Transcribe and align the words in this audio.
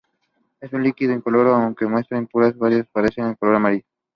Es 0.61 0.73
un 0.73 0.81
líquido 0.81 1.13
incoloro, 1.13 1.53
aunque 1.53 1.85
las 1.85 1.91
muestras 1.91 2.19
impuras 2.21 2.55
pueden 2.55 2.79
aparecer 2.81 3.23
de 3.23 3.35
color 3.35 3.57
amarillo. 3.57 3.85